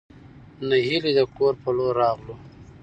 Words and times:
نهېلى 0.67 1.11
د 1.17 1.21
کور 1.35 1.53
په 1.61 1.69
لور 1.77 1.93
راغلو. 2.01 2.35